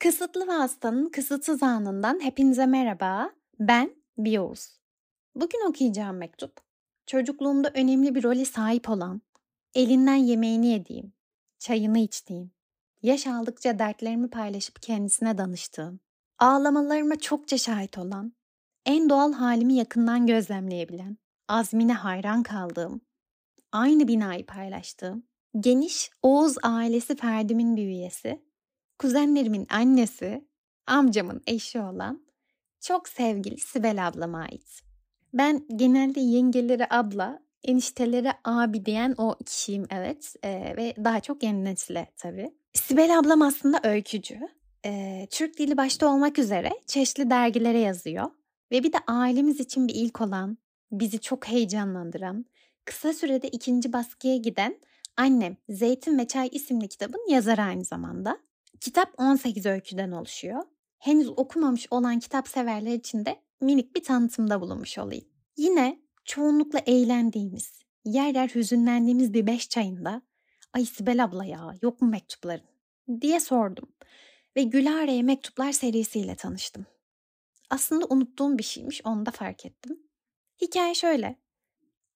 Kısıtlı 0.00 0.46
Vasıtanın 0.46 1.08
kısıtsız 1.08 1.62
anından 1.62 2.20
hepinize 2.24 2.66
merhaba. 2.66 3.30
Ben 3.58 3.94
Biyoğuz. 4.18 4.80
Bugün 5.34 5.68
okuyacağım 5.68 6.16
mektup, 6.16 6.60
çocukluğumda 7.06 7.70
önemli 7.74 8.14
bir 8.14 8.22
role 8.22 8.44
sahip 8.44 8.90
olan, 8.90 9.22
elinden 9.74 10.14
yemeğini 10.14 10.66
yediğim, 10.66 11.12
çayını 11.58 11.98
içtiğim, 11.98 12.50
yaş 13.02 13.26
aldıkça 13.26 13.78
dertlerimi 13.78 14.30
paylaşıp 14.30 14.82
kendisine 14.82 15.38
danıştığım, 15.38 16.00
ağlamalarıma 16.38 17.16
çokça 17.16 17.58
şahit 17.58 17.98
olan, 17.98 18.32
en 18.86 19.10
doğal 19.10 19.32
halimi 19.32 19.74
yakından 19.74 20.26
gözlemleyebilen, 20.26 21.18
azmine 21.48 21.92
hayran 21.92 22.42
kaldığım, 22.42 23.00
aynı 23.72 24.08
binayı 24.08 24.46
paylaştığım, 24.46 25.22
geniş 25.60 26.10
Oğuz 26.22 26.56
ailesi 26.62 27.16
Ferdimin 27.16 27.76
bir 27.76 27.86
üyesi, 27.86 28.49
kuzenlerimin 29.00 29.66
annesi, 29.70 30.44
amcamın 30.86 31.42
eşi 31.46 31.80
olan 31.80 32.22
çok 32.80 33.08
sevgili 33.08 33.60
Sibel 33.60 34.08
ablama 34.08 34.38
ait. 34.38 34.82
Ben 35.32 35.66
genelde 35.76 36.20
yengelere 36.20 36.86
abla, 36.90 37.42
eniştelere 37.64 38.32
abi 38.44 38.86
diyen 38.86 39.14
o 39.18 39.36
kişiyim 39.46 39.86
evet 39.90 40.34
ee, 40.44 40.74
ve 40.76 40.94
daha 41.04 41.20
çok 41.20 41.42
yeni 41.42 41.64
nesile 41.64 42.12
tabii. 42.16 42.54
Sibel 42.74 43.18
ablam 43.18 43.42
aslında 43.42 43.80
öykücü. 43.82 44.38
Ee, 44.84 45.26
Türk 45.30 45.58
dili 45.58 45.76
başta 45.76 46.08
olmak 46.08 46.38
üzere 46.38 46.70
çeşitli 46.86 47.30
dergilere 47.30 47.78
yazıyor. 47.78 48.30
Ve 48.72 48.82
bir 48.82 48.92
de 48.92 48.98
ailemiz 49.06 49.60
için 49.60 49.88
bir 49.88 49.94
ilk 49.94 50.20
olan, 50.20 50.58
bizi 50.92 51.20
çok 51.20 51.48
heyecanlandıran, 51.48 52.44
kısa 52.84 53.12
sürede 53.12 53.48
ikinci 53.48 53.92
baskıya 53.92 54.36
giden 54.36 54.76
Annem 55.16 55.56
Zeytin 55.68 56.18
ve 56.18 56.26
Çay 56.26 56.48
isimli 56.52 56.88
kitabın 56.88 57.30
yazarı 57.30 57.62
aynı 57.62 57.84
zamanda. 57.84 58.49
Kitap 58.80 59.14
18 59.18 59.66
öyküden 59.66 60.12
oluşuyor. 60.12 60.62
Henüz 60.98 61.28
okumamış 61.28 61.86
olan 61.90 62.18
kitap 62.18 62.48
severler 62.48 62.94
için 62.94 63.24
de 63.24 63.40
minik 63.60 63.96
bir 63.96 64.04
tanıtımda 64.04 64.60
bulunmuş 64.60 64.98
olayım. 64.98 65.24
Yine 65.56 66.00
çoğunlukla 66.24 66.78
eğlendiğimiz, 66.78 67.82
yer 68.04 68.34
yer 68.34 68.48
hüzünlendiğimiz 68.48 69.34
bir 69.34 69.46
beş 69.46 69.68
çayında 69.68 70.22
ay 70.72 70.84
Sibel 70.84 71.24
abla 71.24 71.44
ya 71.44 71.74
yok 71.82 72.02
mu 72.02 72.08
mektupların 72.08 72.66
diye 73.20 73.40
sordum. 73.40 73.88
Ve 74.56 74.62
Gülare'ye 74.62 75.22
mektuplar 75.22 75.72
serisiyle 75.72 76.34
tanıştım. 76.34 76.86
Aslında 77.70 78.06
unuttuğum 78.10 78.58
bir 78.58 78.62
şeymiş 78.62 79.00
onu 79.04 79.26
da 79.26 79.30
fark 79.30 79.66
ettim. 79.66 80.02
Hikaye 80.60 80.94
şöyle. 80.94 81.36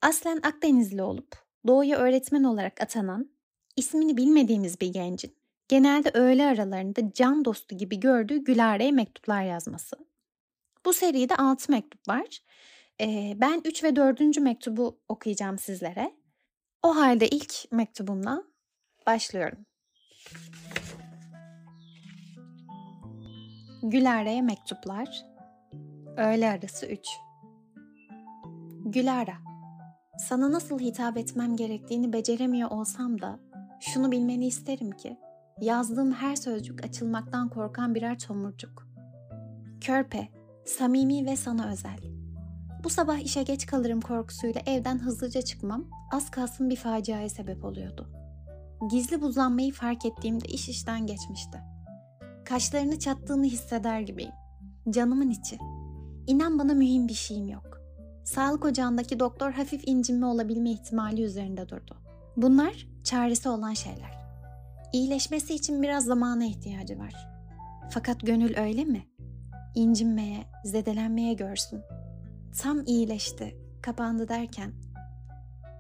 Aslen 0.03 0.41
Akdenizli 0.43 1.03
olup 1.03 1.37
doğuya 1.67 1.99
öğretmen 1.99 2.45
olarak 2.45 2.81
atanan, 2.81 3.31
ismini 3.77 4.17
bilmediğimiz 4.17 4.81
bir 4.81 4.93
gencin 4.93 5.37
genelde 5.69 6.11
öğle 6.15 6.47
aralarında 6.47 7.13
can 7.13 7.45
dostu 7.45 7.77
gibi 7.77 8.01
gördüğü 8.01 8.45
Gülare'ye 8.45 8.93
mektuplar 8.93 9.43
yazması. 9.43 9.97
Bu 10.85 10.93
seride 10.93 11.37
6 11.37 11.73
mektup 11.73 12.09
var. 12.09 12.39
Ee, 13.01 13.33
ben 13.37 13.63
3 13.65 13.85
ve 13.85 13.97
4. 13.97 14.21
mektubu 14.39 15.01
okuyacağım 15.09 15.59
sizlere. 15.59 16.15
O 16.83 16.97
halde 16.97 17.29
ilk 17.29 17.73
mektubumla 17.73 18.45
başlıyorum. 19.07 19.67
Gülare'ye 23.83 24.43
mektuplar. 24.43 25.25
Öğle 26.17 26.51
arası 26.51 26.87
3. 26.87 27.09
Gülara, 28.85 29.37
sana 30.19 30.53
nasıl 30.53 30.79
hitap 30.79 31.17
etmem 31.17 31.57
gerektiğini 31.57 32.13
beceremiyor 32.13 32.71
olsam 32.71 33.21
da 33.21 33.41
şunu 33.81 34.13
bilmeni 34.13 34.47
isterim 34.47 34.91
ki 34.91 35.17
yazdığım 35.61 36.13
her 36.13 36.37
sözcük 36.37 36.85
açılmaktan 36.85 37.49
korkan 37.49 37.95
birer 37.95 38.19
tomurcuk. 38.19 38.89
Körpe, 39.81 40.29
samimi 40.65 41.27
ve 41.27 41.37
sana 41.37 41.73
özel. 41.73 41.99
Bu 42.85 42.91
sabah 42.91 43.19
işe 43.19 43.43
geç 43.43 43.67
kalırım 43.67 44.01
korkusuyla 44.01 44.61
evden 44.67 44.99
hızlıca 44.99 45.43
çıkmam 45.43 45.85
az 46.13 46.31
kalsın 46.31 46.71
bir 46.71 46.77
faciaya 46.77 47.29
sebep 47.29 47.65
oluyordu. 47.65 48.11
Gizli 48.91 49.23
buzlanmayı 49.23 49.73
fark 49.73 50.07
ettiğimde 50.07 50.49
iş 50.49 50.69
işten 50.69 51.07
geçmişti. 51.07 51.59
Kaşlarını 52.45 52.99
çattığını 52.99 53.45
hisseder 53.45 54.01
gibiyim. 54.01 54.33
Canımın 54.91 55.31
içi. 55.31 55.59
İnan 56.27 56.59
bana 56.59 56.75
mühim 56.75 57.09
bir 57.09 57.15
şeyim 57.15 57.49
yok. 57.49 57.81
Sağlık 58.25 58.65
ocağındaki 58.65 59.21
doktor 59.21 59.53
hafif 59.53 59.89
incinme 59.89 60.27
olabilme 60.27 60.71
ihtimali 60.71 61.23
üzerinde 61.23 61.69
durdu. 61.69 61.97
Bunlar 62.37 62.89
çaresi 63.05 63.49
olan 63.49 63.73
şeyler. 63.75 64.24
İyileşmesi 64.95 65.55
için 65.55 65.83
biraz 65.83 66.05
zamana 66.05 66.45
ihtiyacı 66.45 66.99
var. 66.99 67.15
Fakat 67.91 68.21
gönül 68.21 68.59
öyle 68.59 68.85
mi? 68.85 69.07
İncinmeye, 69.75 70.45
zedelenmeye 70.65 71.35
görsün. 71.35 71.81
Tam 72.59 72.87
iyileşti, 72.87 73.57
kapandı 73.83 74.29
derken. 74.29 74.73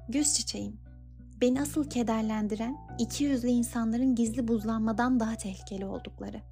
Göz 0.09 0.35
çiçeğim, 0.35 0.81
beni 1.41 1.61
asıl 1.61 1.91
kederlendiren 1.91 2.77
iki 2.99 3.25
yüzlü 3.25 3.49
insanların 3.49 4.15
gizli 4.15 4.49
buzlanmadan 4.49 5.21
daha 5.21 5.37
tehlikeli 5.37 5.87
oldukları. 5.87 6.43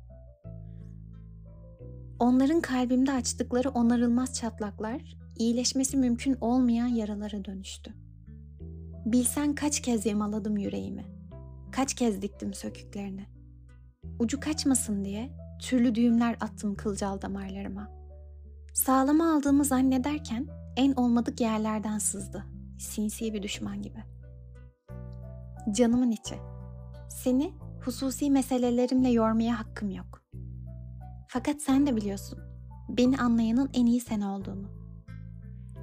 Onların 2.19 2.61
kalbimde 2.61 3.12
açtıkları 3.12 3.71
onarılmaz 3.71 4.34
çatlaklar, 4.34 5.17
iyileşmesi 5.39 5.97
mümkün 5.97 6.37
olmayan 6.41 6.89
yaralara 6.89 7.45
dönüştü. 7.45 7.95
Bilsen 9.06 9.55
kaç 9.55 9.81
kez 9.81 10.06
yamaladım 10.06 10.56
yüreğimi.'' 10.56 11.22
Kaç 11.72 11.94
kez 11.94 12.22
diktim 12.22 12.55
söküklerini. 12.55 13.27
Ucu 14.19 14.41
kaçmasın 14.41 15.05
diye 15.05 15.31
türlü 15.62 15.94
düğümler 15.94 16.37
attım 16.41 16.75
kılcal 16.75 17.22
damarlarıma. 17.22 17.91
Sağlama 18.75 19.34
aldığımı 19.34 19.65
zannederken 19.65 20.47
en 20.77 20.93
olmadık 20.93 21.41
yerlerden 21.41 21.99
sızdı. 21.99 22.44
Sinsi 22.78 23.34
bir 23.34 23.43
düşman 23.43 23.83
gibi. 23.83 24.05
Canımın 25.71 26.10
içi. 26.10 26.34
Seni 27.09 27.53
hususi 27.84 28.31
meselelerimle 28.31 29.10
yormaya 29.10 29.59
hakkım 29.59 29.91
yok. 29.91 30.22
Fakat 31.28 31.62
sen 31.62 31.87
de 31.87 31.97
biliyorsun. 31.97 32.39
Beni 32.89 33.19
anlayanın 33.19 33.71
en 33.75 33.87
iyi 33.87 34.00
sen 34.00 34.21
olduğunu. 34.21 34.66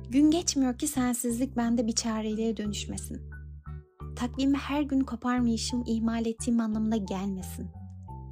Gün 0.10 0.32
geçmiyor 0.32 0.78
ki 0.78 0.88
sensizlik 0.88 1.58
bende 1.58 1.88
bir 1.88 1.96
çareliğe 1.96 2.58
dönüşmesin 2.58 3.39
takvimi 4.20 4.58
her 4.58 4.82
gün 4.82 5.00
koparmayışım 5.00 5.84
ihmal 5.88 6.26
ettiğim 6.26 6.60
anlamına 6.60 6.98
gelmesin. 6.98 7.68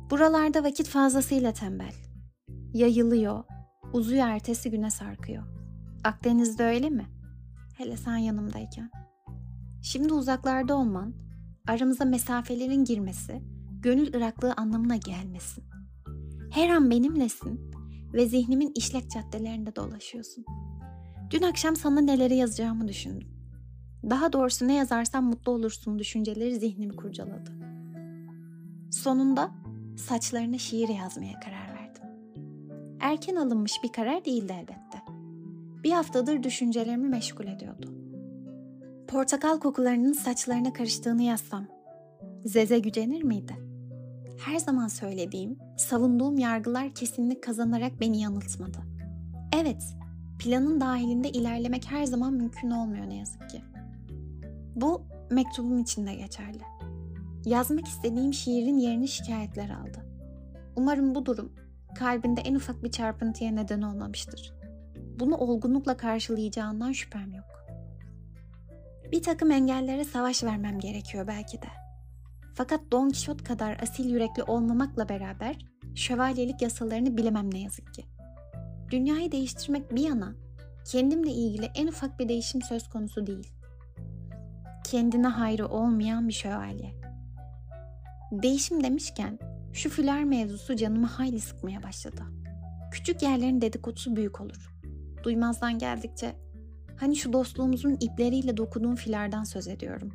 Buralarda 0.10 0.64
vakit 0.64 0.88
fazlasıyla 0.88 1.54
tembel. 1.54 1.94
Yayılıyor, 2.74 3.44
uzuyor 3.94 4.28
ertesi 4.28 4.72
güne 4.72 4.92
sarkıyor. 4.92 5.44
Akdeniz'de 6.04 6.64
öyle 6.64 6.90
mi? 6.90 7.06
Hele 7.78 7.98
sen 7.98 8.18
yanımdayken. 8.18 8.92
Şimdi 9.84 10.14
uzaklarda 10.14 10.76
olman, 10.76 11.14
aramıza 11.68 12.06
mesafelerin 12.06 12.84
girmesi, 12.84 13.42
gönül 13.80 14.16
ıraklığı 14.16 14.54
anlamına 14.54 14.96
gelmesin. 14.96 15.64
Her 16.52 16.70
an 16.70 16.90
benimlesin 16.90 17.72
ve 18.14 18.26
zihnimin 18.26 18.72
işlek 18.76 19.12
caddelerinde 19.12 19.76
dolaşıyorsun. 19.76 20.46
Dün 21.30 21.42
akşam 21.42 21.76
sana 21.76 22.02
neleri 22.02 22.36
yazacağımı 22.36 22.88
düşündüm. 22.88 23.37
Daha 24.10 24.34
doğrusu 24.34 24.68
ne 24.68 24.74
yazarsam 24.74 25.26
mutlu 25.26 25.52
olursun 25.52 26.00
düşünceleri 26.00 26.60
zihnimi 26.60 26.96
kurcaladı. 26.96 27.52
Sonunda 28.92 29.52
saçlarına 29.98 30.58
şiir 30.58 30.90
yazmaya 30.90 31.40
karar 31.40 31.76
verdim. 31.76 32.04
Erken 33.00 33.36
alınmış 33.36 33.74
bir 33.84 33.92
karar 33.92 34.26
değildi 34.26 34.54
elbette. 34.60 34.98
Bir 35.84 35.92
haftadır 35.92 36.44
düşüncelerimi 36.44 37.08
meşgul 37.08 37.46
ediyordu. 37.46 37.94
Portakal 39.08 39.60
kokularının 39.60 40.14
saçlarına 40.14 40.74
karıştığını 40.74 41.24
yazsam, 41.24 41.66
Zeze 42.46 42.80
gücenir 42.80 43.24
miydi? 43.24 43.56
Her 44.46 44.60
zaman 44.60 44.88
söylediğim, 44.88 45.58
savunduğum 45.78 46.38
yargılar 46.38 46.94
kesinlik 46.94 47.44
kazanarak 47.44 48.00
beni 48.02 48.22
yanıltmadı. 48.22 48.78
Evet, 49.60 49.84
planın 50.40 50.82
dahilinde 50.82 51.30
ilerlemek 51.30 51.92
her 51.92 52.06
zaman 52.06 52.34
mümkün 52.34 52.72
olmuyor 52.72 53.10
ne 53.10 53.16
yazık 53.16 53.50
ki. 53.50 53.62
Bu 54.78 55.02
mektubum 55.32 55.80
için 55.80 56.08
de 56.08 56.16
geçerli. 56.16 56.62
Yazmak 57.46 57.88
istediğim 57.88 58.34
şiirin 58.34 58.78
yerini 58.78 59.08
şikayetler 59.08 59.70
aldı. 59.70 60.06
Umarım 60.76 61.16
bu 61.16 61.26
durum 61.26 61.54
kalbinde 61.96 62.42
en 62.42 62.56
ufak 62.56 62.84
bir 62.84 62.92
çarpıntıya 62.92 63.52
neden 63.52 63.82
olmamıştır. 63.82 64.54
Bunu 65.20 65.38
olgunlukla 65.38 65.98
karşılayacağından 65.98 66.92
şüphem 66.92 67.34
yok. 67.34 67.46
Bir 69.12 69.24
takım 69.24 69.52
engellere 69.52 70.04
savaş 70.04 70.44
vermem 70.44 70.80
gerekiyor 70.80 71.28
belki 71.28 71.62
de. 71.62 71.68
Fakat 72.54 72.82
Don 72.92 73.10
Quixote 73.10 73.44
kadar 73.44 73.80
asil 73.82 74.10
yürekli 74.10 74.44
olmamakla 74.44 75.10
beraber 75.10 75.58
şövalyelik 75.96 76.62
yasalarını 76.62 77.18
bilemem 77.18 77.54
ne 77.54 77.60
yazık 77.60 77.94
ki. 77.94 78.06
Dünyayı 78.92 79.32
değiştirmek 79.32 79.96
bir 79.96 80.04
yana, 80.04 80.36
kendimle 80.92 81.32
ilgili 81.32 81.66
en 81.76 81.88
ufak 81.88 82.20
bir 82.20 82.30
değişim 82.30 82.62
söz 82.62 82.90
konusu 82.90 83.28
değil 83.28 83.57
kendine 84.92 85.28
hayrı 85.28 85.68
olmayan 85.68 86.28
bir 86.28 86.34
şövalye. 86.34 86.96
Değişim 88.32 88.84
demişken 88.84 89.40
Şu 89.74 89.90
füler 89.90 90.24
mevzusu 90.24 90.76
canımı 90.76 91.08
hayli 91.08 91.40
sıkmaya 91.40 91.84
başladı. 91.84 92.22
Küçük 92.92 93.22
yerlerin 93.22 93.62
dedikodusu 93.62 94.16
büyük 94.16 94.42
olur. 94.42 94.76
Duymazdan 95.24 95.78
geldikçe 95.78 96.36
hani 97.00 97.16
şu 97.16 97.34
dostluğumuzun 97.34 97.98
ipleriyle 98.00 98.58
dokuduğum 98.58 98.96
filerden 98.96 99.44
söz 99.44 99.68
ediyorum. 99.68 100.12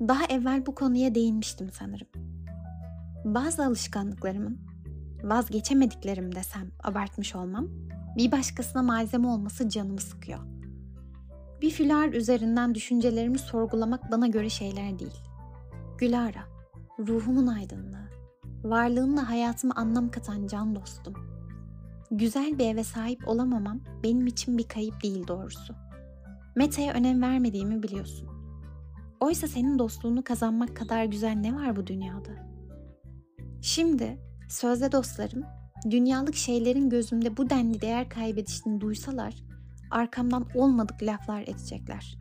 Daha 0.00 0.24
evvel 0.24 0.66
bu 0.66 0.74
konuya 0.74 1.14
değinmiştim 1.14 1.70
sanırım. 1.70 2.08
Bazı 3.24 3.64
alışkanlıklarımın 3.64 4.60
vazgeçemediklerim 5.22 6.34
desem 6.34 6.70
abartmış 6.82 7.34
olmam 7.34 7.68
bir 8.16 8.32
başkasına 8.32 8.82
malzeme 8.82 9.28
olması 9.28 9.68
canımı 9.68 10.00
sıkıyor. 10.00 10.51
Bir 11.62 11.70
filar 11.70 12.08
üzerinden 12.08 12.74
düşüncelerimi 12.74 13.38
sorgulamak 13.38 14.12
bana 14.12 14.26
göre 14.26 14.48
şeyler 14.48 14.98
değil. 14.98 15.20
Gülara, 15.98 16.44
ruhumun 16.98 17.46
aydınlığı, 17.46 18.08
varlığınla 18.64 19.28
hayatıma 19.28 19.74
anlam 19.74 20.10
katan 20.10 20.46
can 20.46 20.74
dostum. 20.74 21.14
Güzel 22.10 22.58
bir 22.58 22.66
eve 22.66 22.84
sahip 22.84 23.28
olamamam 23.28 23.80
benim 24.02 24.26
için 24.26 24.58
bir 24.58 24.68
kayıp 24.68 25.02
değil 25.02 25.26
doğrusu. 25.28 25.74
Mete'ye 26.56 26.92
önem 26.92 27.22
vermediğimi 27.22 27.82
biliyorsun. 27.82 28.28
Oysa 29.20 29.48
senin 29.48 29.78
dostluğunu 29.78 30.24
kazanmak 30.24 30.76
kadar 30.76 31.04
güzel 31.04 31.34
ne 31.34 31.54
var 31.54 31.76
bu 31.76 31.86
dünyada? 31.86 32.30
Şimdi 33.60 34.18
sözde 34.48 34.92
dostlarım 34.92 35.44
dünyalık 35.90 36.34
şeylerin 36.34 36.90
gözümde 36.90 37.36
bu 37.36 37.50
denli 37.50 37.80
değer 37.80 38.08
kaybedişini 38.08 38.80
duysalar 38.80 39.51
arkamdan 39.92 40.46
olmadık 40.54 41.02
laflar 41.02 41.42
edecekler. 41.42 42.18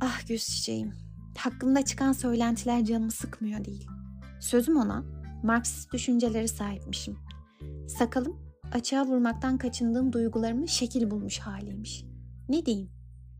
Ah 0.00 0.28
göz 0.28 0.44
çiçeğim, 0.44 0.92
hakkında 1.38 1.84
çıkan 1.84 2.12
söylentiler 2.12 2.84
canımı 2.84 3.10
sıkmıyor 3.10 3.64
değil. 3.64 3.86
Sözüm 4.40 4.76
ona 4.76 5.04
Marksist 5.42 5.92
düşünceleri 5.92 6.48
sahipmişim. 6.48 7.18
Sakalım 7.88 8.36
açığa 8.72 9.06
vurmaktan 9.06 9.58
kaçındığım 9.58 10.12
duygularımın 10.12 10.66
şekil 10.66 11.10
bulmuş 11.10 11.38
haliymiş. 11.38 12.04
Ne 12.48 12.66
diyeyim? 12.66 12.90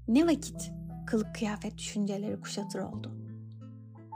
Ne 0.09 0.27
vakit 0.27 0.73
kılık 1.07 1.35
kıyafet 1.35 1.79
düşünceleri 1.79 2.41
kuşatır 2.41 2.79
oldu. 2.79 3.13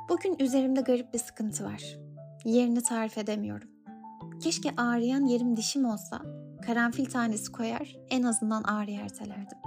Bugün 0.08 0.36
üzerimde 0.38 0.80
garip 0.80 1.14
bir 1.14 1.18
sıkıntı 1.18 1.64
var. 1.64 1.82
Yerini 2.44 2.82
tarif 2.82 3.18
edemiyorum. 3.18 3.68
Keşke 4.40 4.70
ağrıyan 4.76 5.26
yerim 5.26 5.56
dişim 5.56 5.84
olsa 5.84 6.43
karanfil 6.66 7.04
tanesi 7.04 7.52
koyar 7.52 7.96
en 8.10 8.22
azından 8.22 8.62
ağrıyı 8.62 9.00
ertelerdim. 9.00 9.58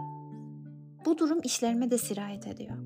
Bu 1.06 1.18
durum 1.18 1.40
işlerime 1.44 1.92
de 1.92 1.98
sirayet 1.98 2.48
ediyor. 2.48 2.78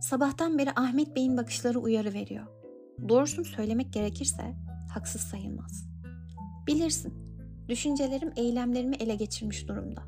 Sabahtan 0.00 0.58
beri 0.58 0.70
Ahmet 0.76 1.16
Bey'in 1.16 1.36
bakışları 1.36 1.78
uyarı 1.78 2.12
veriyor. 2.12 2.46
Doğrusunu 3.08 3.44
söylemek 3.44 3.92
gerekirse 3.92 4.54
haksız 4.94 5.20
sayılmaz. 5.20 5.86
Bilirsin, 6.66 7.14
düşüncelerim 7.68 8.32
eylemlerimi 8.36 8.96
ele 8.96 9.14
geçirmiş 9.14 9.68
durumda. 9.68 10.02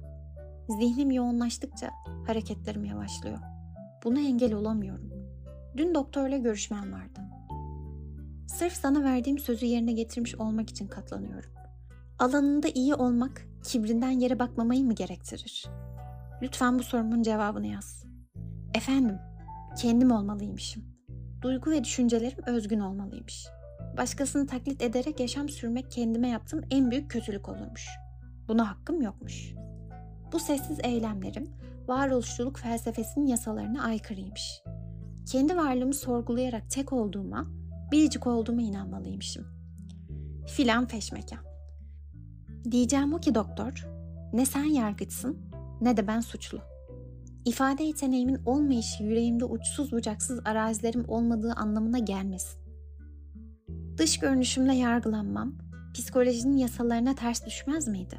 Zihnim 0.69 1.11
yoğunlaştıkça 1.11 1.91
hareketlerim 2.27 2.85
yavaşlıyor. 2.85 3.39
Buna 4.05 4.21
engel 4.21 4.55
olamıyorum. 4.55 5.11
Dün 5.77 5.95
doktorla 5.95 6.37
görüşmem 6.37 6.93
vardı. 6.93 7.21
Sırf 8.49 8.73
sana 8.73 9.05
verdiğim 9.05 9.39
sözü 9.39 9.67
yerine 9.67 9.93
getirmiş 9.93 10.35
olmak 10.35 10.71
için 10.71 10.87
katlanıyorum. 10.87 11.51
Alanında 12.19 12.69
iyi 12.69 12.95
olmak 12.95 13.47
kibrinden 13.65 14.11
yere 14.11 14.39
bakmamayı 14.39 14.85
mı 14.85 14.95
gerektirir? 14.95 15.67
Lütfen 16.43 16.79
bu 16.79 16.83
sorumun 16.83 17.23
cevabını 17.23 17.67
yaz. 17.67 18.05
Efendim, 18.75 19.19
kendim 19.79 20.11
olmalıymışım. 20.11 20.85
Duygu 21.43 21.71
ve 21.71 21.85
düşüncelerim 21.85 22.39
özgün 22.47 22.81
olmalıymış. 22.81 23.47
Başkasını 23.97 24.47
taklit 24.47 24.83
ederek 24.83 25.21
yaşam 25.21 25.49
sürmek 25.49 25.91
kendime 25.91 26.29
yaptığım 26.29 26.63
en 26.71 26.91
büyük 26.91 27.11
kötülük 27.11 27.49
olurmuş. 27.49 27.89
Buna 28.49 28.71
hakkım 28.71 29.03
yokmuş. 29.03 29.55
Bu 30.33 30.39
sessiz 30.39 30.79
eylemlerim 30.85 31.51
varoluşçuluk 31.89 32.59
felsefesinin 32.59 33.27
yasalarına 33.27 33.83
aykırıymış. 33.83 34.63
Kendi 35.33 35.57
varlığımı 35.57 35.95
sorgulayarak 35.95 36.71
tek 36.71 36.93
olduğuma, 36.93 37.47
biricik 37.93 38.27
olduğuma 38.27 38.63
inanmalıymışım. 38.63 39.47
Filan 40.47 40.87
feşmekan. 40.87 41.56
Diyeceğim 42.71 43.15
o 43.15 43.21
ki 43.21 43.35
doktor, 43.35 43.89
ne 44.33 44.47
sen 44.47 44.65
yargıçsın 44.65 45.39
ne 45.81 45.97
de 45.97 46.07
ben 46.07 46.21
suçlu. 46.21 46.61
İfade 47.45 47.83
yeteneğimin 47.83 48.43
olmayışı 48.47 49.05
yüreğimde 49.05 49.45
uçsuz 49.45 49.93
bucaksız 49.93 50.41
arazilerim 50.45 51.05
olmadığı 51.09 51.53
anlamına 51.53 51.99
gelmesin. 51.99 52.61
Dış 53.99 54.19
görünüşümle 54.19 54.75
yargılanmam, 54.75 55.55
psikolojinin 55.95 56.57
yasalarına 56.57 57.15
ters 57.15 57.47
düşmez 57.47 57.89
miydi? 57.89 58.19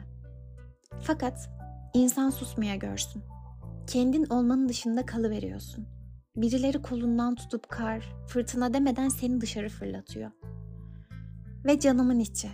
Fakat 1.01 1.49
insan 1.93 2.29
susmaya 2.29 2.75
görsün. 2.75 3.23
Kendin 3.87 4.25
olmanın 4.25 4.69
dışında 4.69 5.05
kalıveriyorsun. 5.05 5.85
Birileri 6.35 6.81
kolundan 6.81 7.35
tutup 7.35 7.69
kar, 7.69 8.15
fırtına 8.27 8.73
demeden 8.73 9.09
seni 9.09 9.41
dışarı 9.41 9.69
fırlatıyor. 9.69 10.31
Ve 11.65 11.79
canımın 11.79 12.19
içi. 12.19 12.49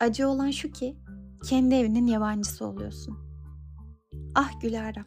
Acı 0.00 0.28
olan 0.28 0.50
şu 0.50 0.70
ki 0.70 0.96
kendi 1.44 1.74
evinin 1.74 2.06
yabancısı 2.06 2.66
oluyorsun. 2.66 3.18
Ah 4.34 4.60
Gülara, 4.60 5.04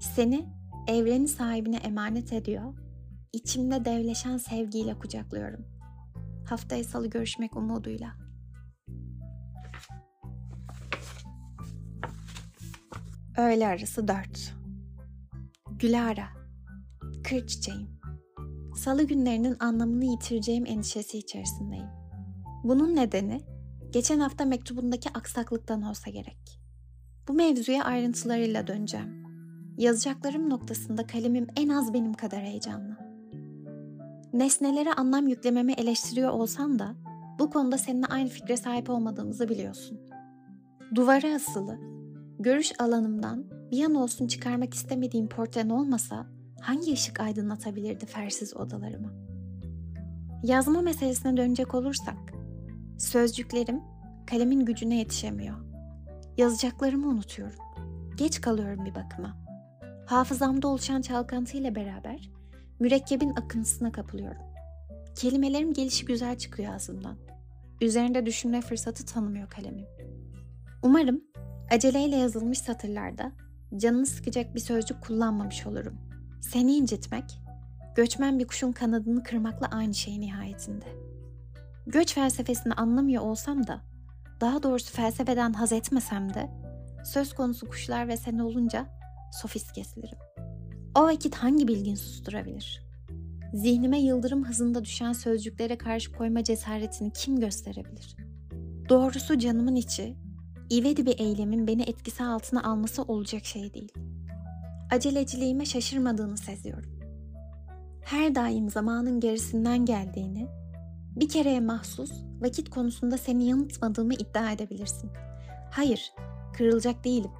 seni 0.00 0.48
evrenin 0.88 1.26
sahibine 1.26 1.76
emanet 1.76 2.32
ediyor, 2.32 2.74
içimde 3.32 3.84
devleşen 3.84 4.36
sevgiyle 4.38 4.98
kucaklıyorum. 4.98 5.66
Haftaya 6.48 6.84
salı 6.84 7.10
görüşmek 7.10 7.56
umuduyla. 7.56 8.12
Öğle 13.36 13.66
arası 13.66 14.08
dört. 14.08 14.54
Gülara, 15.70 16.28
kır 17.24 17.46
çiçeğim. 17.46 17.88
Salı 18.76 19.02
günlerinin 19.02 19.56
anlamını 19.60 20.04
yitireceğim 20.04 20.66
endişesi 20.66 21.18
içerisindeyim. 21.18 21.88
Bunun 22.64 22.96
nedeni 22.96 23.55
geçen 23.92 24.20
hafta 24.20 24.44
mektubundaki 24.44 25.10
aksaklıktan 25.14 25.82
olsa 25.82 26.10
gerek. 26.10 26.60
Bu 27.28 27.32
mevzuya 27.32 27.84
ayrıntılarıyla 27.84 28.66
döneceğim. 28.66 29.26
Yazacaklarım 29.78 30.50
noktasında 30.50 31.06
kalemim 31.06 31.46
en 31.56 31.68
az 31.68 31.94
benim 31.94 32.14
kadar 32.14 32.40
heyecanlı. 32.40 32.96
Nesnelere 34.32 34.92
anlam 34.92 35.28
yüklememi 35.28 35.72
eleştiriyor 35.72 36.30
olsan 36.30 36.78
da 36.78 36.94
bu 37.38 37.50
konuda 37.50 37.78
seninle 37.78 38.06
aynı 38.06 38.28
fikre 38.28 38.56
sahip 38.56 38.90
olmadığımızı 38.90 39.48
biliyorsun. 39.48 40.00
Duvara 40.94 41.34
asılı, 41.34 41.78
görüş 42.38 42.72
alanımdan 42.80 43.44
bir 43.70 43.84
an 43.84 43.94
olsun 43.94 44.26
çıkarmak 44.26 44.74
istemediğim 44.74 45.28
portren 45.28 45.68
olmasa 45.68 46.26
hangi 46.60 46.92
ışık 46.92 47.20
aydınlatabilirdi 47.20 48.06
fersiz 48.06 48.56
odalarımı? 48.56 49.12
Yazma 50.42 50.80
meselesine 50.80 51.36
dönecek 51.36 51.74
olursak, 51.74 52.35
sözcüklerim 52.98 53.80
kalemin 54.26 54.64
gücüne 54.64 54.98
yetişemiyor. 54.98 55.56
Yazacaklarımı 56.36 57.08
unutuyorum. 57.08 57.58
Geç 58.16 58.40
kalıyorum 58.40 58.84
bir 58.84 58.94
bakıma. 58.94 59.36
Hafızamda 60.06 60.68
oluşan 60.68 61.00
çalkantıyla 61.00 61.74
beraber 61.74 62.30
mürekkebin 62.80 63.30
akıntısına 63.30 63.92
kapılıyorum. 63.92 64.42
Kelimelerim 65.14 65.72
gelişi 65.72 66.04
güzel 66.04 66.38
çıkıyor 66.38 66.74
ağzımdan. 66.74 67.16
Üzerinde 67.80 68.26
düşünme 68.26 68.60
fırsatı 68.60 69.06
tanımıyor 69.06 69.50
kalemim. 69.50 69.86
Umarım 70.82 71.20
aceleyle 71.70 72.16
yazılmış 72.16 72.58
satırlarda 72.58 73.32
canını 73.76 74.06
sıkacak 74.06 74.54
bir 74.54 74.60
sözcük 74.60 75.02
kullanmamış 75.02 75.66
olurum. 75.66 75.94
Seni 76.40 76.76
incitmek, 76.76 77.40
göçmen 77.96 78.38
bir 78.38 78.46
kuşun 78.46 78.72
kanadını 78.72 79.22
kırmakla 79.22 79.66
aynı 79.66 79.94
şey 79.94 80.20
nihayetinde. 80.20 80.86
Göç 81.86 82.14
felsefesini 82.14 82.72
anlamıyor 82.72 83.22
olsam 83.22 83.66
da, 83.66 83.80
daha 84.40 84.62
doğrusu 84.62 84.92
felsefeden 84.92 85.52
haz 85.52 85.72
etmesem 85.72 86.34
de, 86.34 86.50
söz 87.04 87.32
konusu 87.32 87.68
kuşlar 87.68 88.08
ve 88.08 88.16
sen 88.16 88.38
olunca 88.38 88.86
sofist 89.32 89.72
kesilirim. 89.72 90.18
O 90.94 91.02
vakit 91.02 91.34
hangi 91.34 91.68
bilgin 91.68 91.94
susturabilir? 91.94 92.86
Zihnime 93.54 94.00
yıldırım 94.00 94.44
hızında 94.44 94.84
düşen 94.84 95.12
sözcüklere 95.12 95.78
karşı 95.78 96.12
koyma 96.12 96.44
cesaretini 96.44 97.12
kim 97.12 97.40
gösterebilir? 97.40 98.16
Doğrusu 98.88 99.38
canımın 99.38 99.74
içi, 99.74 100.16
ivedi 100.72 101.06
bir 101.06 101.18
eylemin 101.20 101.66
beni 101.66 101.82
etkisi 101.82 102.24
altına 102.24 102.62
alması 102.62 103.02
olacak 103.02 103.44
şey 103.44 103.74
değil. 103.74 103.92
Aceleciliğime 104.90 105.64
şaşırmadığını 105.64 106.36
seziyorum. 106.36 106.98
Her 108.04 108.34
daim 108.34 108.70
zamanın 108.70 109.20
gerisinden 109.20 109.84
geldiğini, 109.84 110.48
bir 111.16 111.28
kereye 111.28 111.60
mahsus 111.60 112.12
vakit 112.40 112.70
konusunda 112.70 113.18
seni 113.18 113.48
yanıltmadığımı 113.48 114.14
iddia 114.14 114.52
edebilirsin. 114.52 115.10
Hayır, 115.70 116.12
kırılacak 116.56 117.04
değilim. 117.04 117.30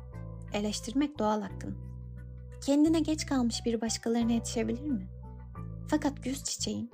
Eleştirmek 0.53 1.19
doğal 1.19 1.43
hakkın. 1.43 1.77
Kendine 2.67 3.01
geç 3.01 3.27
kalmış 3.27 3.67
bir 3.67 3.81
başkalarına 3.81 4.33
yetişebilir 4.33 4.91
mi? 4.91 5.09
Fakat 5.89 6.25
güz 6.25 6.45
çiçeğin, 6.45 6.91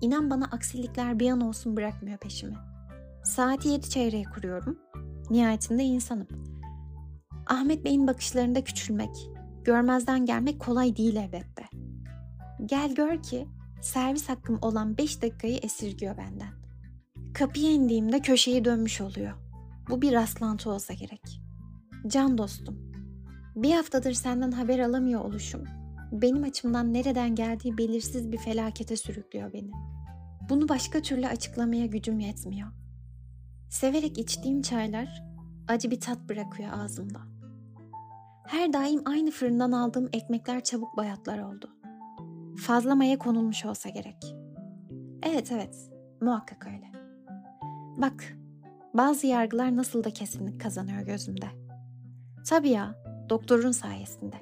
İnan 0.00 0.30
bana 0.30 0.44
aksilikler 0.44 1.18
bir 1.20 1.30
an 1.30 1.40
olsun 1.40 1.76
bırakmıyor 1.76 2.18
peşimi. 2.18 2.56
Saati 3.24 3.68
yedi 3.68 3.90
çeyreğe 3.90 4.24
kuruyorum. 4.24 4.78
Nihayetinde 5.30 5.82
insanım. 5.84 6.28
Ahmet 7.46 7.84
Bey'in 7.84 8.06
bakışlarında 8.06 8.64
küçülmek, 8.64 9.30
görmezden 9.64 10.26
gelmek 10.26 10.60
kolay 10.60 10.96
değil 10.96 11.16
elbette. 11.16 11.64
Gel 12.66 12.94
gör 12.94 13.22
ki 13.22 13.48
servis 13.84 14.28
hakkım 14.28 14.58
olan 14.62 14.98
beş 14.98 15.22
dakikayı 15.22 15.58
esirgiyor 15.62 16.16
benden. 16.16 16.52
Kapıya 17.34 17.70
indiğimde 17.70 18.20
köşeyi 18.20 18.64
dönmüş 18.64 19.00
oluyor. 19.00 19.32
Bu 19.90 20.02
bir 20.02 20.12
rastlantı 20.12 20.70
olsa 20.70 20.94
gerek. 20.94 21.40
Can 22.06 22.38
dostum, 22.38 22.92
bir 23.56 23.74
haftadır 23.74 24.12
senden 24.12 24.52
haber 24.52 24.78
alamıyor 24.78 25.20
oluşum, 25.20 25.64
benim 26.12 26.42
açımdan 26.42 26.92
nereden 26.92 27.34
geldiği 27.34 27.78
belirsiz 27.78 28.32
bir 28.32 28.38
felakete 28.38 28.96
sürüklüyor 28.96 29.52
beni. 29.52 29.70
Bunu 30.48 30.68
başka 30.68 31.02
türlü 31.02 31.26
açıklamaya 31.26 31.86
gücüm 31.86 32.20
yetmiyor. 32.20 32.68
Severek 33.70 34.18
içtiğim 34.18 34.62
çaylar 34.62 35.22
acı 35.68 35.90
bir 35.90 36.00
tat 36.00 36.18
bırakıyor 36.28 36.70
ağzımda. 36.72 37.20
Her 38.46 38.72
daim 38.72 39.02
aynı 39.04 39.30
fırından 39.30 39.72
aldığım 39.72 40.08
ekmekler 40.12 40.64
çabuk 40.64 40.96
bayatlar 40.96 41.38
oldu. 41.38 41.70
Fazla 42.56 42.94
maya 42.94 43.18
konulmuş 43.18 43.64
olsa 43.64 43.88
gerek. 43.88 44.36
Evet 45.22 45.52
evet, 45.52 45.90
muhakkak 46.20 46.66
öyle. 46.66 46.92
Bak, 47.96 48.36
bazı 48.94 49.26
yargılar 49.26 49.76
nasıl 49.76 50.04
da 50.04 50.10
kesinlik 50.10 50.60
kazanıyor 50.60 51.00
gözümde. 51.00 51.46
Tabii 52.46 52.68
ya, 52.68 52.94
doktorun 53.30 53.72
sayesinde. 53.72 54.36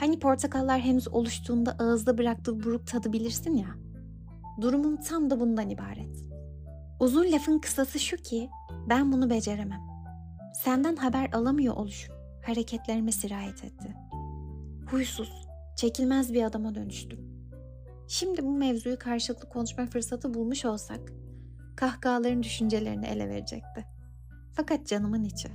Hani 0.00 0.18
portakallar 0.18 0.80
henüz 0.80 1.08
oluştuğunda 1.08 1.76
ağızda 1.78 2.18
bıraktığı 2.18 2.64
buruk 2.64 2.86
tadı 2.86 3.12
bilirsin 3.12 3.56
ya. 3.56 3.68
Durumum 4.60 4.96
tam 4.96 5.30
da 5.30 5.40
bundan 5.40 5.70
ibaret. 5.70 6.24
Uzun 7.00 7.32
lafın 7.32 7.58
kısası 7.58 7.98
şu 7.98 8.16
ki 8.16 8.50
ben 8.88 9.12
bunu 9.12 9.30
beceremem. 9.30 9.80
Senden 10.54 10.96
haber 10.96 11.32
alamıyor 11.32 11.76
oluşum 11.76 12.22
hareketlerime 12.46 13.12
sirayet 13.12 13.64
etti. 13.64 13.94
Huysuz, 14.90 15.41
çekilmez 15.76 16.32
bir 16.32 16.42
adama 16.42 16.74
dönüştüm. 16.74 17.32
Şimdi 18.08 18.44
bu 18.44 18.50
mevzuyu 18.50 18.98
karşılıklı 18.98 19.48
konuşma 19.48 19.86
fırsatı 19.86 20.34
bulmuş 20.34 20.64
olsak, 20.64 21.12
kahkahaların 21.76 22.42
düşüncelerini 22.42 23.06
ele 23.06 23.28
verecekti. 23.28 23.84
Fakat 24.52 24.86
canımın 24.86 25.24
içi, 25.24 25.48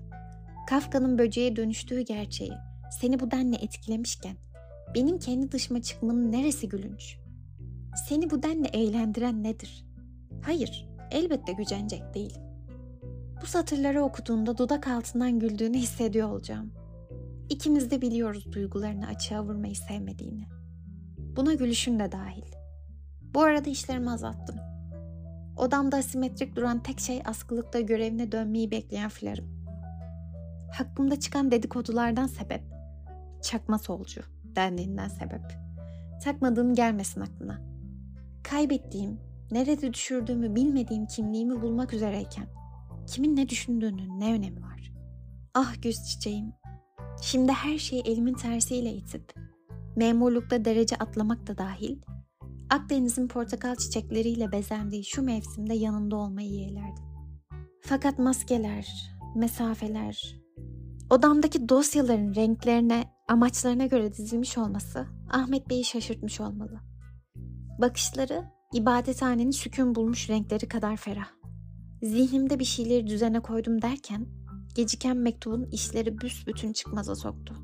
Kafka'nın 0.70 1.18
böceğe 1.18 1.56
dönüştüğü 1.56 2.02
gerçeği 2.02 2.54
seni 3.02 3.20
bu 3.20 3.32
denle 3.32 3.56
etkilemişken, 3.56 4.36
benim 4.96 5.20
kendi 5.20 5.52
dışıma 5.52 5.82
çıkmanın 5.82 6.32
neresi 6.32 6.70
gülünç? 6.70 7.18
Seni 8.08 8.30
bu 8.30 8.44
denle 8.44 8.68
eğlendiren 8.68 9.44
nedir? 9.44 9.86
Hayır, 10.42 10.90
elbette 11.12 11.52
gücenecek 11.52 12.14
değilim. 12.14 12.42
Bu 13.42 13.46
satırları 13.46 14.04
okuduğunda 14.04 14.58
dudak 14.58 14.88
altından 14.88 15.40
güldüğünü 15.40 15.78
hissediyor 15.78 16.30
olacağım. 16.30 16.72
İkimiz 17.50 17.92
de 17.92 18.02
biliyoruz 18.02 18.52
duygularını 18.52 19.08
açığa 19.08 19.44
vurmayı 19.44 19.76
sevmediğini. 19.76 20.48
Buna 21.18 21.54
gülüşün 21.54 22.00
de 22.00 22.12
dahil. 22.12 22.52
Bu 23.34 23.42
arada 23.42 23.70
işlerimi 23.70 24.12
azalttım. 24.12 24.56
Odamda 25.58 25.98
asimetrik 25.98 26.56
duran 26.56 26.84
tek 26.84 27.00
şey 27.00 27.22
askılıkta 27.26 27.80
görevine 27.80 28.32
dönmeyi 28.32 28.72
bekleyen 28.72 29.10
filarım. 29.10 29.58
Hakkımda 30.78 31.20
çıkan 31.20 31.52
dedikodulardan 31.52 32.28
sebep, 32.28 32.64
çakma 33.42 33.80
solcu 33.80 34.22
dendiğinden 34.44 35.08
sebep. 35.08 35.42
Takmadığım 36.24 36.74
gelmesin 36.74 37.22
aklına. 37.22 37.62
Kaybettiğim, 38.44 39.20
nerede 39.52 39.94
düşürdüğümü 39.94 40.56
bilmediğim 40.56 41.06
kimliğimi 41.06 41.62
bulmak 41.62 41.94
üzereyken 41.94 42.48
kimin 43.08 43.36
ne 43.36 43.50
düşündüğünün 43.50 44.20
ne 44.20 44.34
önemi 44.34 44.62
var? 44.62 44.94
Ah 45.54 45.82
güz 45.82 46.04
çiçeğim, 46.04 46.54
şimdi 47.22 47.52
her 47.52 47.78
şeyi 47.78 48.02
elimin 48.02 48.34
tersiyle 48.34 48.94
itip, 48.94 49.34
memurlukta 49.96 50.66
derece 50.66 50.96
atlamak 50.96 51.48
da 51.48 51.58
dahil, 51.58 51.98
Akdeniz'in 52.70 53.28
portakal 53.28 53.76
çiçekleriyle 53.76 54.52
bezendiği 54.52 55.06
şu 55.06 55.22
mevsimde 55.22 55.74
yanında 55.74 56.16
olmayı 56.16 56.50
yeğlerdim. 56.50 57.04
Fakat 57.82 58.20
maskeler, 58.20 59.12
mesafeler, 59.36 60.36
odamdaki 61.10 61.70
dosyaların 61.70 62.36
renklerine, 62.36 63.14
amaçlarına 63.28 63.86
göre 63.86 64.14
dizilmiş 64.14 64.58
olması 64.58 65.08
Ahmet 65.30 65.70
Bey'i 65.70 65.84
şaşırtmış 65.84 66.42
olmalı. 66.42 66.80
Bakışları 67.82 68.44
ibadethanenin 68.74 69.52
sükun 69.52 69.96
bulmuş 69.96 70.30
renkleri 70.30 70.68
kadar 70.68 70.98
ferah. 70.98 71.28
Zihnimde 72.02 72.60
bir 72.60 72.66
şeyleri 72.66 73.08
düzene 73.08 73.40
koydum 73.40 73.82
derken 73.82 74.26
geciken 74.78 75.18
mektubun 75.18 75.66
işleri 75.72 76.22
büsbütün 76.22 76.74
çıkmaza 76.74 77.16
soktu. 77.16 77.56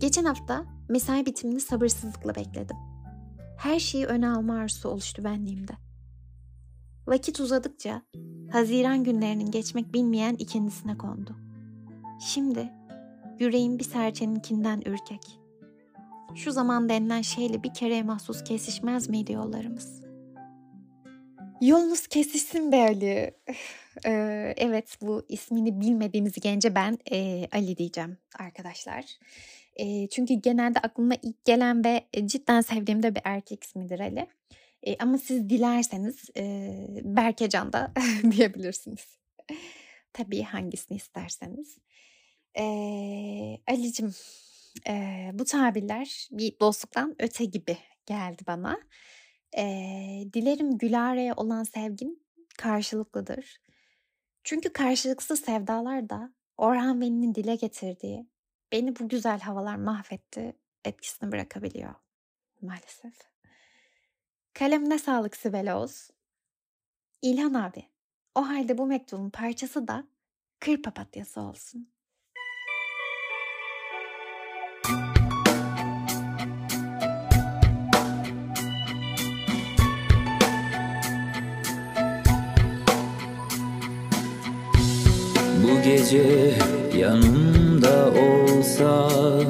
Geçen 0.00 0.24
hafta 0.24 0.66
mesai 0.88 1.26
bitimini 1.26 1.60
sabırsızlıkla 1.60 2.34
bekledim. 2.34 2.76
Her 3.58 3.78
şeyi 3.78 4.06
öne 4.06 4.28
alma 4.28 4.54
arzusu 4.54 4.88
oluştu 4.88 5.24
benliğimde. 5.24 5.72
Vakit 7.06 7.40
uzadıkça 7.40 8.02
Haziran 8.52 9.04
günlerinin 9.04 9.50
geçmek 9.50 9.94
bilmeyen 9.94 10.34
ikincisine 10.34 10.98
kondu. 10.98 11.36
Şimdi 12.20 12.72
yüreğim 13.38 13.78
bir 13.78 13.84
serçeninkinden 13.84 14.80
ürkek. 14.80 15.40
Şu 16.34 16.52
zaman 16.52 16.88
denilen 16.88 17.22
şeyle 17.22 17.62
bir 17.62 17.74
kereye 17.74 18.02
mahsus 18.02 18.44
kesişmez 18.44 19.08
miydi 19.08 19.32
yollarımız? 19.32 20.00
Yolunuz 21.60 22.06
kesişsin 22.06 22.72
be 22.72 22.76
Ali. 22.76 23.34
Ee, 24.06 24.54
evet 24.56 24.96
bu 25.02 25.26
ismini 25.28 25.80
bilmediğimiz 25.80 26.32
gence 26.40 26.74
ben 26.74 26.98
e, 27.12 27.48
Ali 27.52 27.76
diyeceğim 27.76 28.18
arkadaşlar. 28.38 29.04
E, 29.76 30.08
çünkü 30.08 30.34
genelde 30.34 30.78
aklıma 30.78 31.14
ilk 31.22 31.44
gelen 31.44 31.84
ve 31.84 32.04
cidden 32.26 32.60
sevdiğim 32.60 33.02
de 33.02 33.14
bir 33.14 33.20
erkek 33.24 33.64
ismidir 33.64 34.00
Ali. 34.00 34.26
E, 34.82 34.96
ama 34.98 35.18
siz 35.18 35.50
dilerseniz 35.50 36.30
e, 36.36 36.74
Berkecan 37.02 37.72
da 37.72 37.92
diyebilirsiniz. 38.30 39.18
Tabii 40.12 40.42
hangisini 40.42 40.96
isterseniz. 40.96 41.78
E, 42.58 42.64
Ali'cim 43.68 44.14
e, 44.88 45.30
bu 45.32 45.44
tabirler 45.44 46.28
bir 46.30 46.60
dostluktan 46.60 47.14
öte 47.18 47.44
gibi 47.44 47.78
geldi 48.06 48.42
bana. 48.46 48.80
E, 49.56 49.64
dilerim 50.32 50.78
Gülare'ye 50.78 51.32
olan 51.32 51.62
sevgin 51.62 52.24
karşılıklıdır. 52.58 53.63
Çünkü 54.44 54.72
karşılıksız 54.72 55.40
sevdalar 55.40 56.08
da 56.08 56.32
Orhan 56.56 57.00
Veli'nin 57.00 57.34
dile 57.34 57.54
getirdiği 57.54 58.26
beni 58.72 58.98
bu 58.98 59.08
güzel 59.08 59.40
havalar 59.40 59.76
mahvetti 59.76 60.56
etkisini 60.84 61.32
bırakabiliyor 61.32 61.94
maalesef. 62.64 63.14
Kalemine 64.54 64.98
sağlık 64.98 65.36
Sibel 65.36 65.74
Oğuz. 65.74 66.10
İlhan 67.22 67.54
abi, 67.54 67.88
o 68.34 68.48
halde 68.48 68.78
bu 68.78 68.86
mektubun 68.86 69.30
parçası 69.30 69.88
da 69.88 70.04
kır 70.60 70.82
papatyası 70.82 71.40
olsun. 71.40 71.93
Bu 85.64 85.82
gece 85.84 86.54
yanımda 86.98 88.10
olsan 88.10 89.44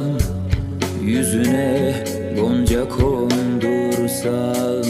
Yüzüne 1.02 1.94
gonca 2.40 2.88
kondursan 2.88 4.84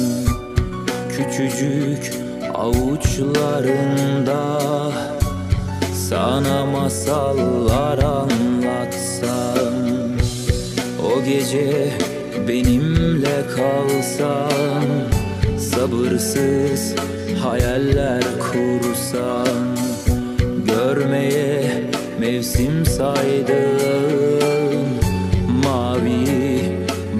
Küçücük 1.08 2.12
avuçlarında 2.54 4.60
Sana 6.08 6.66
masallar 6.66 7.98
anlatsam 7.98 9.74
O 11.06 11.24
gece 11.24 11.90
benimle 12.48 13.46
kalsan 13.56 14.84
Sabırsız 15.58 16.94
hayaller 17.42 18.22
kursan 18.38 19.83
Görmeye 20.84 21.82
mevsim 22.20 22.86
saydım. 22.86 23.54
Mavi 25.64 26.26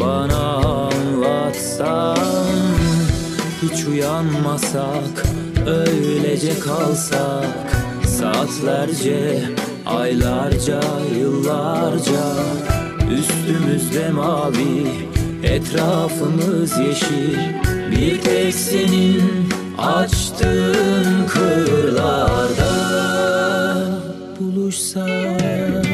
bana 0.01 0.47
anlatsan 0.87 2.19
Hiç 3.63 3.85
uyanmasak 3.85 5.27
öylece 5.67 6.61
kalsak 6.61 7.77
Saatlerce, 8.07 9.43
aylarca, 9.87 10.81
yıllarca 11.19 12.25
Üstümüzde 13.19 14.11
mavi, 14.11 14.87
etrafımız 15.43 16.79
yeşil. 16.79 17.39
Bir 17.91 18.21
tek 18.21 18.55
senin 18.55 19.49
açtığın 19.79 21.27
kırlarda 21.29 22.84
buluşsak 24.75 25.85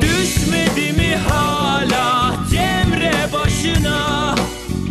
Düşmedi 0.00 0.92
mi 0.92 1.16
hala 1.28 2.34
Cemre 2.50 3.32
başına? 3.32 4.34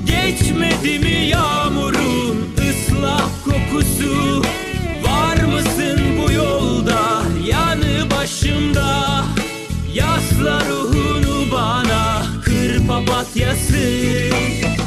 Geçmedi 0.06 1.00
mi 1.00 1.28
yağmurun 1.28 2.48
ıslak 2.58 3.44
kokusu? 3.46 4.42
Var 5.04 5.44
mısın 5.44 6.02
bu 6.18 6.32
yolda 6.32 7.24
yanı 7.46 8.12
başımda? 8.12 9.24
Yasla 9.94 10.62
ruhunu 10.70 11.52
bana 11.52 12.24
kır 12.46 12.88
papatyası. 12.88 13.84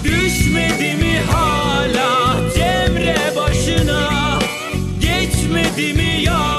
Düşmedi 0.05 0.95
mi 0.95 1.21
hala 1.33 2.37
Cemre 2.55 3.17
başına? 3.37 4.38
Geçmedi 5.00 5.95
mi 5.95 6.23
yağmurun 6.23 6.55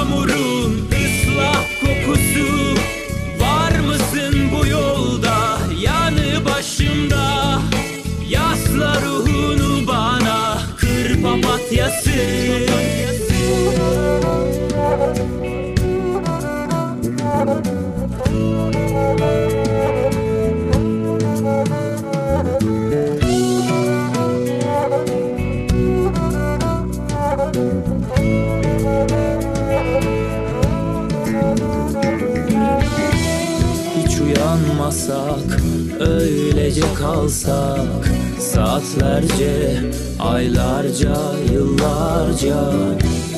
uyanmasak 34.27 35.62
öylece 36.00 36.81
kalsak 37.00 38.12
Saatlerce, 38.39 39.81
aylarca, 40.19 41.17
yıllarca 41.53 42.71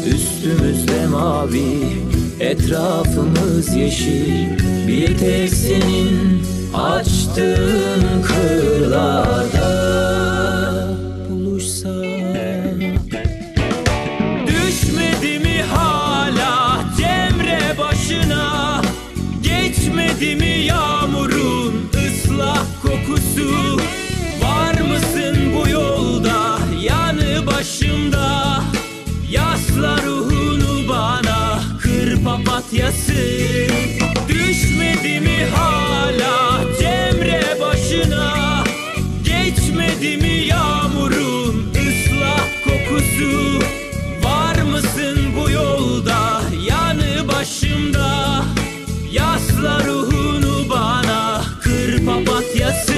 Üstümüzde 0.05 1.07
mavi, 1.07 1.79
etrafımız 2.39 3.75
yeşil. 3.75 4.49
Bir 4.87 5.17
tek 5.17 5.53
senin 5.53 6.43
açtığın 6.73 8.21
kırlarda 8.21 9.58
papatyası 32.29 33.13
Düşmedi 34.27 35.19
mi 35.19 35.45
hala 35.55 36.61
Cemre 36.79 37.57
başına? 37.61 38.63
Geçmedi 39.23 40.17
mi 40.17 40.45
yağmurun 40.47 41.73
ıslak 41.73 42.63
kokusu? 42.63 43.59
Var 44.23 44.61
mısın 44.61 45.17
bu 45.37 45.49
yolda 45.49 46.41
yanı 46.67 47.27
başımda? 47.27 48.43
Yasla 49.11 49.83
ruhunu 49.87 50.69
bana 50.69 51.41
kır 51.63 52.05
papatyası 52.05 52.93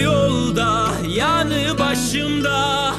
yolda 0.00 0.88
yanı 1.08 1.78
başımda. 1.78 2.94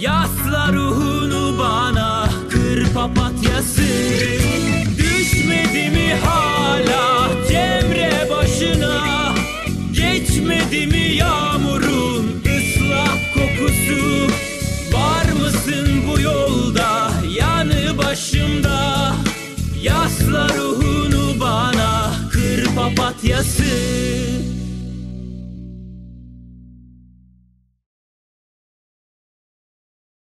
Yasla 0.00 0.72
ruhunu 0.72 1.58
bana 1.58 2.28
kır 2.50 2.94
papatyası. 2.94 3.82
Düşmedi 4.98 5.90
mi 5.90 6.14
hala 6.24 7.28
Cemre 7.48 8.28
başına? 8.30 9.34
Geçmedi 9.92 10.86
mi 10.86 11.14
yağmurun 11.16 12.42
ıslak 12.46 13.34
kokusu? 13.34 14.26
Var 14.92 15.32
mısın 15.32 15.88
bu 16.08 16.20
yolda 16.20 17.12
yanı 17.38 17.98
başımda? 17.98 19.12
Yasla 19.82 20.48
ruhunu 20.48 21.40
bana 21.40 22.10
kır 22.32 22.74
papatyası 22.74 23.64